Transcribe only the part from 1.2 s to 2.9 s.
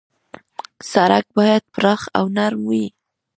باید پراخ او نرم وي.